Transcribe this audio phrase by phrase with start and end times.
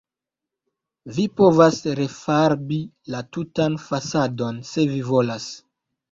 [1.17, 2.79] Vi povas refarbi
[3.15, 5.47] la tutan fasadon, se vi volas.